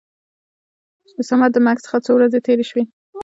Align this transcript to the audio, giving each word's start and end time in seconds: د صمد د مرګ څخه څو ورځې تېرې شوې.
د 1.15 1.17
صمد 1.29 1.51
د 1.53 1.57
مرګ 1.65 1.77
څخه 1.85 1.97
څو 2.05 2.11
ورځې 2.15 2.39
تېرې 2.47 2.65
شوې. 2.69 2.83